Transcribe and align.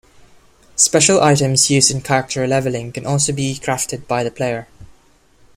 Special 0.77 1.21
items 1.21 1.69
used 1.69 1.91
in 1.91 2.01
character 2.01 2.47
leveling 2.47 2.91
can 2.91 3.05
also 3.05 3.31
be 3.31 3.53
crafted 3.53 4.07
by 4.07 4.23
the 4.23 4.31
player. 4.31 4.67